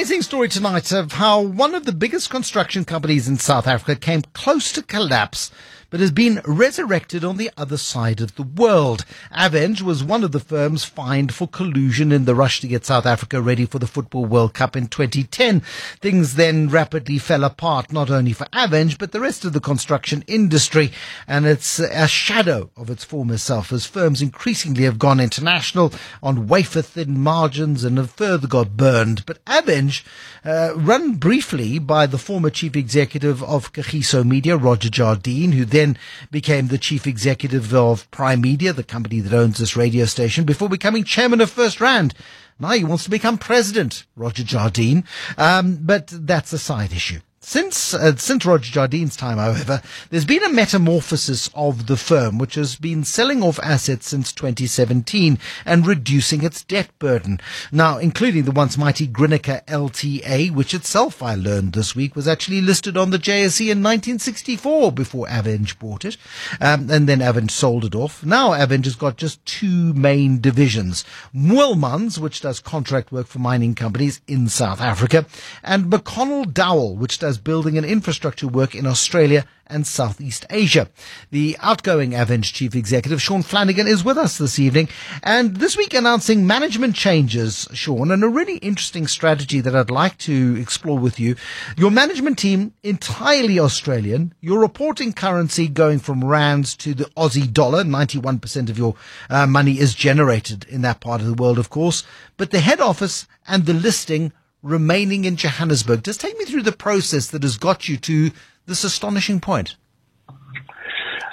[0.00, 4.22] amazing story tonight of how one of the biggest construction companies in South Africa came
[4.32, 5.50] close to collapse
[5.90, 9.04] but has been resurrected on the other side of the world.
[9.36, 13.06] Aveng was one of the firms fined for collusion in the rush to get South
[13.06, 15.60] Africa ready for the Football World Cup in 2010.
[16.00, 20.24] Things then rapidly fell apart, not only for Aveng, but the rest of the construction
[20.26, 20.92] industry.
[21.26, 26.46] And it's a shadow of its former self as firms increasingly have gone international on
[26.46, 29.26] wafer thin margins and have further got burned.
[29.26, 30.02] But Aveng,
[30.44, 35.79] uh, run briefly by the former chief executive of Kagiso Media, Roger Jardine, who then
[35.80, 35.98] then
[36.30, 41.04] became the chief executive of Primedia, the company that owns this radio station, before becoming
[41.04, 42.12] chairman of FirstRand.
[42.58, 45.04] Now he wants to become president, Roger Jardine.
[45.38, 47.20] Um, but that's a side issue.
[47.42, 49.80] Since uh, since Roger Jardine's time, however,
[50.10, 55.38] there's been a metamorphosis of the firm, which has been selling off assets since 2017
[55.64, 57.40] and reducing its debt burden.
[57.72, 62.60] Now, including the once mighty Grinaker LTA, which itself, I learned this week, was actually
[62.60, 66.18] listed on the JSE in 1964 before Aveng bought it,
[66.60, 68.22] um, and then Aveng sold it off.
[68.22, 73.74] Now Aveng has got just two main divisions: Moolmans, which does contract work for mining
[73.74, 75.24] companies in South Africa,
[75.64, 80.90] and McConnell Dowell, which does as building and infrastructure work in Australia and Southeast Asia.
[81.30, 84.88] The outgoing Aveng chief executive, Sean Flanagan, is with us this evening
[85.22, 90.18] and this week announcing management changes, Sean, and a really interesting strategy that I'd like
[90.18, 91.36] to explore with you.
[91.76, 97.84] Your management team, entirely Australian, your reporting currency going from rands to the Aussie dollar.
[97.84, 98.96] 91% of your
[99.30, 102.02] uh, money is generated in that part of the world, of course,
[102.36, 106.04] but the head office and the listing remaining in Johannesburg.
[106.04, 108.30] Just take me through the process that has got you to
[108.66, 109.76] this astonishing point.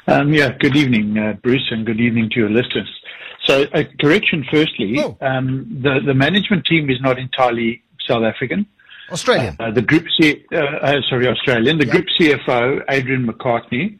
[0.07, 2.89] Um, yeah, good evening, uh, Bruce, and good evening to your listeners.
[3.43, 5.17] So, a correction firstly, oh.
[5.21, 8.65] um, the, the management team is not entirely South African.
[9.11, 9.55] Australian.
[9.59, 11.77] Uh, the group, C- uh, uh sorry, Australian.
[11.77, 13.99] The group CFO, Adrian McCartney,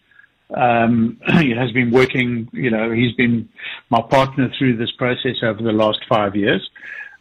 [0.56, 3.50] um, he has been working, you know, he's been
[3.90, 6.70] my partner through this process over the last five years.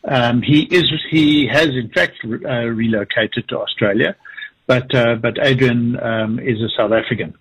[0.06, 4.14] Um, he is he has in fact uh, relocated to Australia,
[4.66, 7.34] but uh, but Adrian um, is a South African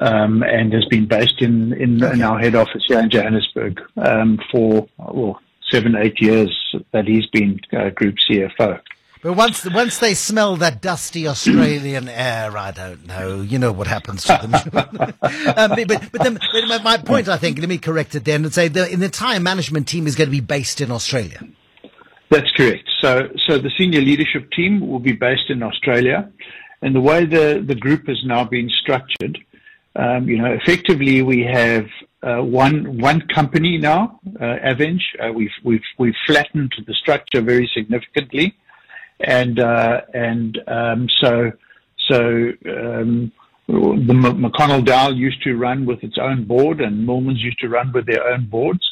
[0.00, 2.14] um, and has been based in in, okay.
[2.14, 5.40] in, our head office here in Johannesburg um, for well,
[5.70, 8.80] seven eight years that he's been uh, group CFO.
[9.22, 13.42] But once once they smell that dusty Australian air, I don't know.
[13.42, 14.54] You know what happens to them.
[15.22, 16.40] um, but but then,
[16.82, 19.86] my point, I think, let me correct it then and say the, the entire management
[19.86, 21.40] team is going to be based in Australia.
[22.32, 22.88] That's correct.
[23.02, 26.18] So, so the senior leadership team will be based in Australia,
[26.80, 29.34] and the way the the group has now been structured,
[29.96, 31.86] um, you know, effectively we have
[32.22, 34.98] uh, one one company now, uh, Aveng.
[35.22, 38.46] Uh, we've we've we've flattened the structure very significantly,
[39.20, 41.52] and uh, and um, so
[42.10, 42.18] so.
[42.66, 43.32] Um,
[43.68, 44.14] the
[44.44, 48.06] McConnell Dowell used to run with its own board, and Moolmans used to run with
[48.06, 48.84] their own boards.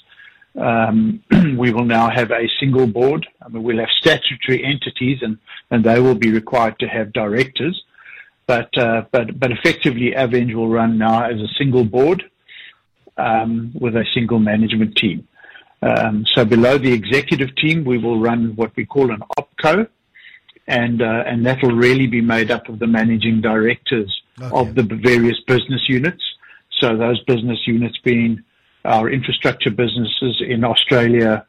[0.59, 1.23] Um,
[1.57, 3.27] we will now have a single board.
[3.45, 5.39] I mean, we'll have statutory entities, and,
[5.71, 7.81] and they will be required to have directors.
[8.47, 12.25] But uh, but but effectively, Aveng will run now as a single board
[13.17, 15.29] um, with a single management team.
[15.83, 19.89] Um, so below the executive team, we will run what we call an opco,
[20.67, 24.11] and uh, and that will really be made up of the managing directors
[24.41, 24.51] okay.
[24.53, 26.23] of the various business units.
[26.81, 28.43] So those business units being
[28.85, 31.47] our infrastructure businesses in Australia,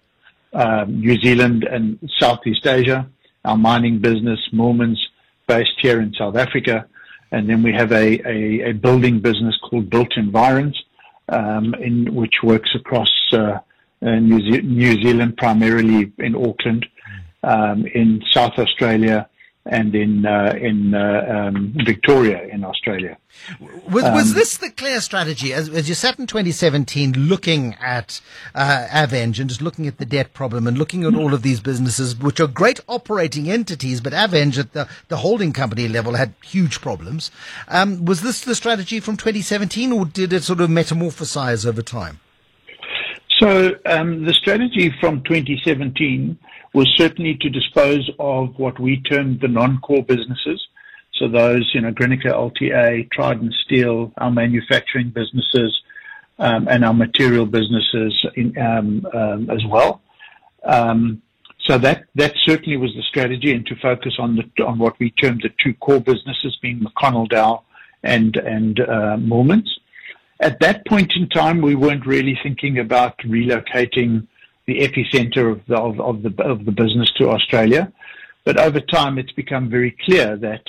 [0.54, 3.08] um, New Zealand, and Southeast Asia,
[3.46, 5.00] our mining business, Moolmans,
[5.48, 6.86] based here in South Africa,
[7.32, 10.78] and then we have a, a, a building business called Built Environs,
[11.30, 13.60] um, in which works across uh, uh,
[14.02, 16.86] New, Ze- New, Zealand, primarily in Auckland,
[17.44, 19.30] um, in South Australia,
[19.66, 23.18] and in uh, in uh, um, Victoria in Australia.
[23.60, 28.20] Was, was um, this the clear strategy as, as, you sat in 2017 looking at
[28.54, 31.60] uh, Aveng and just looking at the debt problem and looking at all of these
[31.60, 36.34] businesses, which are great operating entities, but Aveng at the, the holding company level had
[36.44, 37.32] huge problems.
[37.68, 42.20] Um, was this the strategy from 2017 or did it sort of metamorphosize over time?
[43.40, 46.38] So um, the strategy from 2017
[46.74, 50.62] was certainly to dispose of what we termed the non-core businesses.
[51.16, 55.78] So those, you know, Grinaker LTA, Trident Steel, our manufacturing businesses,
[56.40, 60.02] um, and our material businesses in, um, um, as well.
[60.64, 61.22] Um,
[61.66, 65.12] so that that certainly was the strategy, and to focus on the on what we
[65.12, 67.64] termed the two core businesses, being McConnell Dow
[68.04, 69.80] and and uh, Moolmans.
[70.40, 74.28] At that point in time, we weren't really thinking about relocating
[74.68, 77.92] the epicenter of the, of, of, the, of the business to Australia.
[78.44, 80.64] But over time, it's become very clear that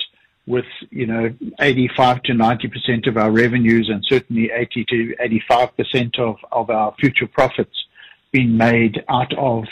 [0.45, 5.77] with you know 85 to 90 percent of our revenues and certainly 80 to 85
[5.77, 7.85] percent of, of our future profits
[8.31, 9.63] being made out of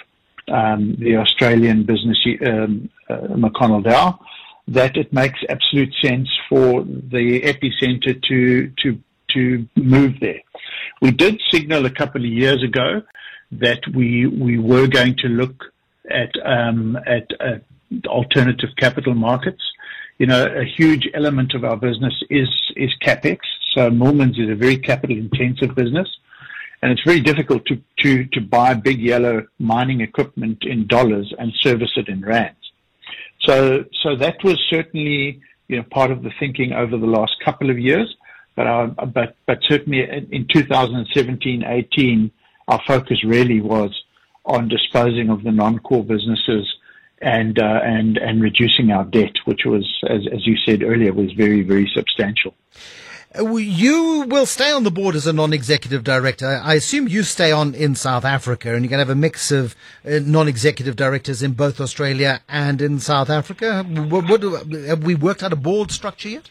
[0.48, 4.20] um, the Australian business um, uh, McConnell Dowell,
[4.68, 9.00] that it makes absolute sense for the epicenter to to
[9.32, 10.42] to move there.
[11.02, 13.02] We did signal a couple of years ago
[13.52, 15.66] that we we were going to look
[16.10, 17.60] at um, at uh,
[18.08, 19.62] alternative capital markets.
[20.18, 23.40] You know, a huge element of our business is is capex.
[23.76, 26.08] So Moolmans is a very capital intensive business,
[26.82, 31.52] and it's very difficult to to to buy big yellow mining equipment in dollars and
[31.62, 32.58] service it in rands.
[33.42, 37.70] So so that was certainly you know part of the thinking over the last couple
[37.70, 38.16] of years.
[38.56, 40.02] But uh, but but certainly
[40.32, 42.32] in 2017, 18,
[42.68, 43.92] our focus really was
[44.46, 46.66] on disposing of the non-core businesses
[47.22, 51.32] and uh, and and reducing our debt, which was, as as you said earlier, was
[51.34, 52.54] very very substantial.
[53.40, 56.60] You will stay on the board as a non-executive director.
[56.62, 59.52] I assume you stay on in South Africa, and you're going to have a mix
[59.52, 59.74] of
[60.06, 63.84] uh, non-executive directors in both Australia and in South Africa.
[63.84, 64.42] What, what,
[64.86, 66.50] have we worked out a board structure yet?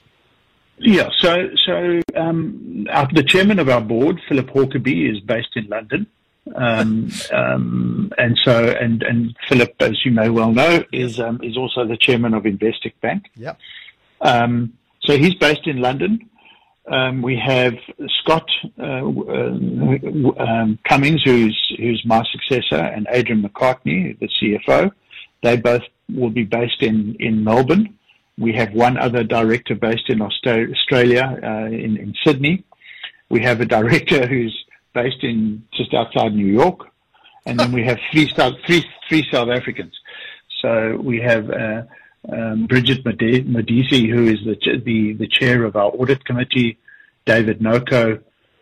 [0.83, 5.67] Yeah, so so um, our, the chairman of our board, Philip Hourquebie, is based in
[5.69, 6.07] London,
[6.55, 11.57] um, um, and so and and Philip, as you may well know, is um, is
[11.59, 13.25] also the chairman of Investec Bank.
[13.37, 13.59] Yep.
[14.23, 14.73] Um,
[15.03, 16.31] so he's based in London.
[16.91, 17.75] Um, we have
[18.21, 18.49] Scott
[18.79, 24.91] uh, uh, Cummins, who's who's my successor, and Adrian McCartney, the CFO.
[25.43, 27.99] They both will be based in in Melbourne.
[28.41, 32.65] We have one other director based in Australia, uh, in, in, Sydney.
[33.29, 34.65] We have a director who's
[34.95, 36.89] based in just outside New York,
[37.47, 39.95] and then we have three South, three, three South Africans.
[40.63, 41.83] So we have uh,
[42.33, 46.79] um, Bridgette Modise, who is the, the, the chair of our audit committee,
[47.27, 48.21] David Noko,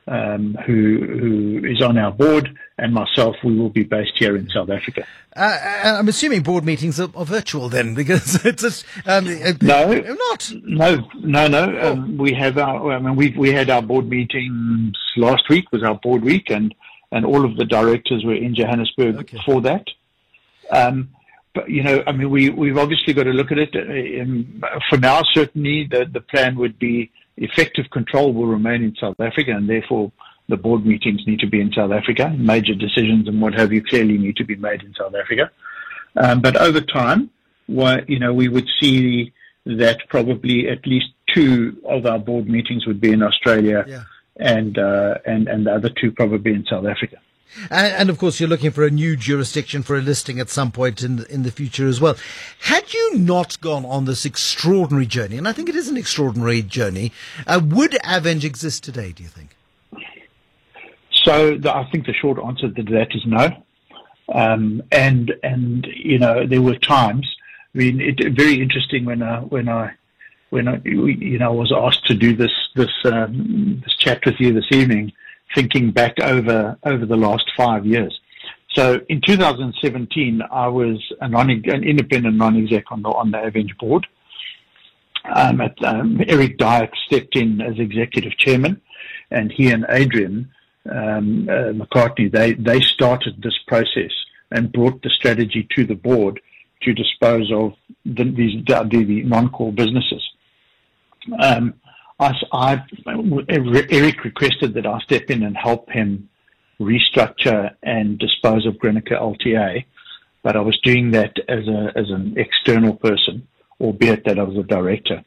[0.08, 4.48] um, who who is on our board, and myself, we will be based here in
[4.50, 5.04] South Africa.
[5.34, 5.58] Uh,
[5.98, 9.24] I'm assuming board meetings are, are virtual then, because it's just, um,
[9.60, 11.78] no, not no, no, no.
[11.80, 11.92] Oh.
[11.92, 12.92] Um, we have our.
[12.92, 16.74] I mean, we we had our board meetings last week was our board week, and
[17.12, 19.38] and all of the directors were in Johannesburg okay.
[19.44, 19.86] for that.
[20.70, 21.10] Um,
[21.54, 24.20] but you know, I mean, we we've obviously got to look at it.
[24.20, 29.18] Um, for now, certainly, the the plan would be effective control will remain in South
[29.20, 30.12] Africa, and therefore
[30.48, 32.34] the board meetings need to be in South Africa.
[32.36, 35.50] Major decisions and what have you clearly need to be made in South Africa.
[36.16, 37.30] Um, but over time,
[37.66, 39.32] what, you know, we would see
[39.66, 44.02] that probably at least two of our board meetings would be in Australia, yeah.
[44.36, 47.18] and uh, and and the other two probably in South Africa.
[47.70, 50.70] And, and, of course, you're looking for a new jurisdiction for a listing at some
[50.70, 52.14] point in the, in the future as well.
[52.60, 56.60] Had you not gone on this extraordinary journey, and I think it is an extraordinary
[56.60, 57.10] journey,
[57.46, 59.12] uh, would Aveng exist today?
[59.12, 59.56] Do you think?
[61.28, 63.50] So the, I think the short answer to that is no.
[64.32, 67.28] Um, and and you know there were times.
[67.74, 69.92] I mean, it, very interesting when I when I
[70.48, 74.54] when I you know was asked to do this this um, this chat with you
[74.54, 75.12] this evening
[75.54, 78.18] thinking back over over the last five years.
[78.70, 83.76] So in 2017, I was a non, an independent non-exec on the on the Aveng
[83.76, 84.06] board.
[85.34, 88.80] Um, at, um, Eric Diack stepped in as executive chairman,
[89.30, 90.50] and he and Adrian
[90.90, 94.12] um, uh, McCartney they they started this process
[94.50, 96.40] and brought the strategy to the board
[96.82, 100.26] to dispose of the, these the, the non-core businesses.
[101.38, 101.74] Um,
[102.20, 102.84] I, I,
[103.48, 106.28] Eric requested that I step in and help him
[106.80, 109.84] restructure and dispose of Grinaker LTA,
[110.42, 113.46] but I was doing that as a as an external person,
[113.80, 115.24] albeit that I was a director.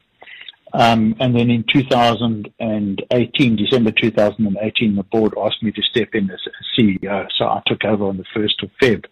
[0.74, 6.40] Um, and then in 2018, December 2018, the board asked me to step in as
[6.78, 9.04] CEO, so I took over on the 1st of Feb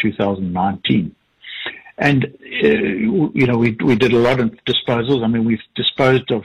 [0.00, 1.14] 2019.
[2.00, 5.24] And uh, you know, we we did a lot of disposals.
[5.24, 6.44] I mean, we've disposed of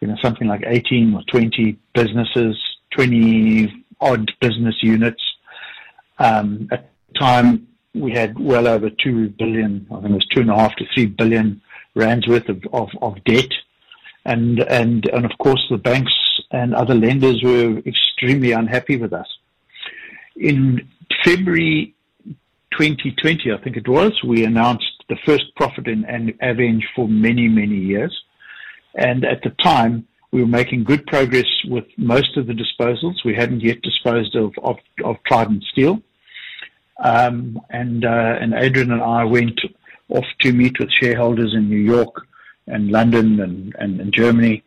[0.00, 2.56] you know, something like 18 or 20 businesses,
[2.92, 5.22] 20 odd business units.
[6.18, 10.40] Um, at the time, we had well over 2 billion, I think it was two
[10.42, 11.60] and a half to 3 billion
[11.94, 13.50] rands worth of, of, of debt.
[14.28, 16.12] And, and, and of course, the banks
[16.50, 19.26] and other lenders were extremely unhappy with us.
[20.36, 20.86] In
[21.24, 21.94] February
[22.72, 26.04] 2020, I think it was, we announced the first profit in
[26.42, 28.14] Aveng for many, many years.
[28.94, 33.24] And at the time, we were making good progress with most of the disposals.
[33.24, 36.02] We hadn't yet disposed of, of, of Trident Steel.
[37.02, 39.58] Um, and, uh, and Adrian and I went
[40.10, 42.27] off to meet with shareholders in New York
[42.68, 44.64] and London and, and, and Germany.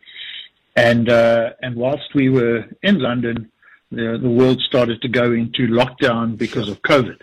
[0.76, 3.50] And, uh, and whilst we were in London,
[3.90, 7.20] the, the world started to go into lockdown because of COVID.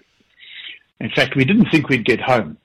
[1.00, 2.58] In fact, we didn't think we'd get home.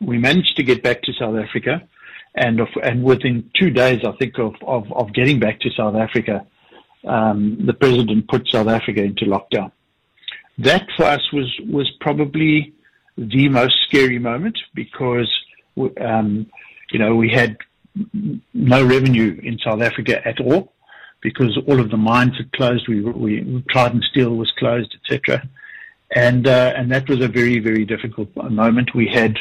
[0.00, 1.86] We managed to get back to South Africa,
[2.34, 5.94] and of, and within two days, I think of, of, of getting back to South
[5.94, 6.46] Africa,
[7.06, 9.70] um, the president put South Africa into lockdown.
[10.58, 12.72] That for us was was probably
[13.16, 15.30] the most scary moment because
[16.00, 16.46] um,
[16.92, 17.56] you know we had
[18.54, 20.72] no revenue in South Africa at all
[21.20, 22.88] because all of the mines had closed.
[22.88, 25.48] We, we Trident Steel was closed, etc.
[26.14, 28.94] And uh, and that was a very very difficult moment.
[28.94, 29.36] We had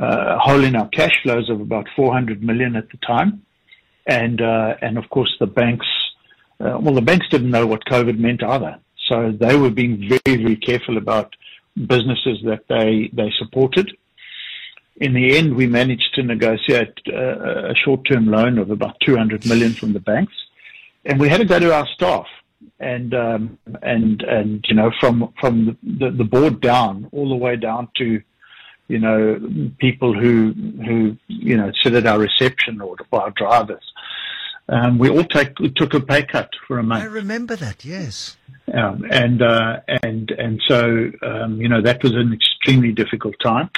[0.00, 3.42] uh, a hole in our cash flows of about 400 million at the time,
[4.06, 5.86] and uh, and of course the banks.
[6.60, 10.36] Uh, well, the banks didn't know what COVID meant either, so they were being very
[10.42, 11.34] very careful about
[11.86, 13.96] businesses that they they supported
[14.96, 19.74] in the end, we managed to negotiate uh, a short-term loan of about 200 million
[19.74, 20.34] from the banks,
[21.04, 22.26] and we had to go to our staff
[22.80, 27.56] and um, and and you know from from the, the board down all the way
[27.56, 28.20] down to
[28.88, 29.40] you know
[29.78, 30.52] people who
[30.84, 33.84] who you know sit at our reception or our drivers.
[34.66, 37.02] Um, we all take we took a pay cut for a month.
[37.02, 38.36] I remember that, yes.
[38.72, 43.68] Um, and uh, and and so um, you know that was an extremely difficult time.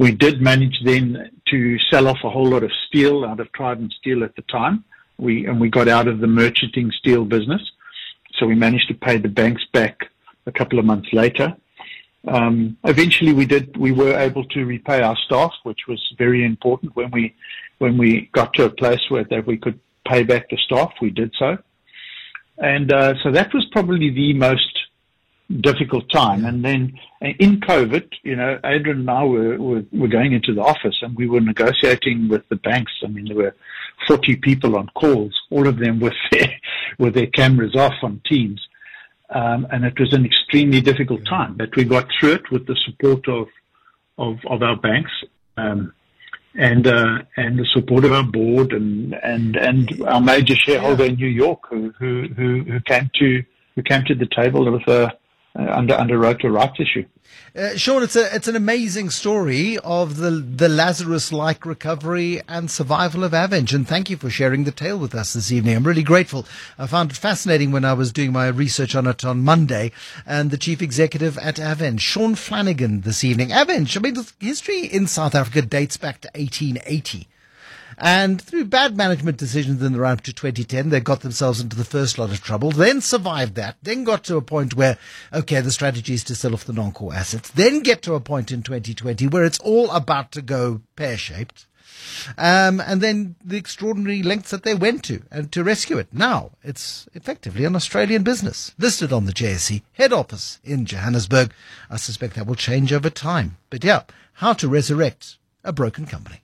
[0.00, 3.92] We did manage then to sell off a whole lot of steel out of Trident
[4.00, 4.82] Steel at the time.
[5.18, 7.60] We and we got out of the merchanting steel business,
[8.38, 10.10] so we managed to pay the banks back
[10.46, 11.54] a couple of months later.
[12.26, 13.76] Um, eventually, we did.
[13.76, 16.96] We were able to repay our staff, which was very important.
[16.96, 17.34] When we
[17.76, 19.78] when we got to a place where that we could
[20.08, 21.58] pay back the staff, we did so.
[22.56, 24.79] And uh, so that was probably the most
[25.60, 26.44] difficult time.
[26.44, 30.62] And then in COVID, you know, Adrian and I were, were, were going into the
[30.62, 32.92] office and we were negotiating with the banks.
[33.02, 33.56] I mean, there were
[34.06, 36.52] 40 people on calls, all of them with their,
[36.98, 38.66] with their cameras off on Teams.
[39.30, 42.76] Um, and it was an extremely difficult time, but we got through it with the
[42.84, 43.46] support of,
[44.18, 45.12] of, of our banks.
[45.56, 45.92] Um,
[46.56, 51.10] and uh, and the support of our board and and and our major shareholder yeah.
[51.10, 53.44] in New York who, who who who came to
[53.76, 55.16] who came to the table with a
[55.58, 57.04] uh, under underwrote a rights issue.
[57.56, 63.24] Uh, Sean, it's a it's an amazing story of the the Lazarus-like recovery and survival
[63.24, 65.74] of Aveng, and thank you for sharing the tale with us this evening.
[65.74, 66.46] I'm really grateful.
[66.78, 69.90] I found it fascinating when I was doing my research on it on Monday,
[70.24, 73.48] and the chief executive at Aveng, Sean Flanagan, this evening.
[73.48, 77.26] Aveng, I mean, the history in South Africa dates back to 1880.
[78.02, 81.76] And through bad management decisions in the run up to 2010, they got themselves into
[81.76, 84.96] the first lot of trouble, then survived that, then got to a point where,
[85.34, 88.50] okay, the strategy is to sell off the non-core assets, then get to a point
[88.50, 91.66] in 2020 where it's all about to go pear-shaped.
[92.38, 96.08] Um, and then the extraordinary lengths that they went to and to rescue it.
[96.10, 101.52] Now it's effectively an Australian business listed on the JSE head office in Johannesburg.
[101.90, 103.58] I suspect that will change over time.
[103.68, 104.04] But yeah,
[104.34, 106.40] how to resurrect a broken company.